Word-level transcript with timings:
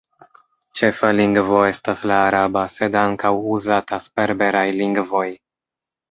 Ĉefa 0.79 1.09
lingvo 1.17 1.59
estas 1.65 1.99
la 2.11 2.15
araba, 2.29 2.63
sed 2.75 2.97
ankaŭ 3.01 3.31
uzatas 3.57 4.07
berberaj 4.21 4.65
lingvoj. 4.79 5.27